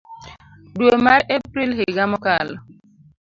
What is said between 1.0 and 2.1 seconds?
mar April higa